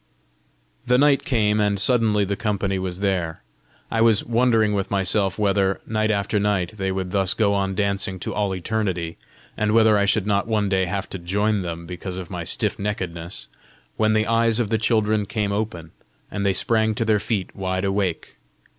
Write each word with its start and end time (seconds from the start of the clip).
The 0.87 0.97
night 0.97 1.23
came, 1.25 1.59
and 1.61 1.79
suddenly 1.79 2.25
the 2.25 2.35
company 2.35 2.79
was 2.79 3.01
there. 3.01 3.43
I 3.91 4.01
was 4.01 4.25
wondering 4.25 4.73
with 4.73 4.89
myself 4.89 5.37
whether, 5.37 5.79
night 5.85 6.09
after 6.09 6.39
night, 6.39 6.73
they 6.77 6.91
would 6.91 7.11
thus 7.11 7.35
go 7.35 7.53
on 7.53 7.75
dancing 7.75 8.17
to 8.21 8.33
all 8.33 8.55
eternity, 8.55 9.19
and 9.55 9.73
whether 9.73 9.99
I 9.99 10.05
should 10.05 10.25
not 10.25 10.47
one 10.47 10.69
day 10.69 10.85
have 10.85 11.07
to 11.11 11.19
join 11.19 11.61
them 11.61 11.85
because 11.85 12.17
of 12.17 12.31
my 12.31 12.43
stiff 12.43 12.79
neckedness, 12.79 13.45
when 13.95 14.13
the 14.13 14.25
eyes 14.25 14.59
of 14.59 14.71
the 14.71 14.79
children 14.79 15.27
came 15.27 15.51
open, 15.51 15.91
and 16.31 16.43
they 16.43 16.53
sprang 16.53 16.95
to 16.95 17.05
their 17.05 17.19
feet, 17.19 17.55
wide 17.55 17.85
awake. 17.85 18.37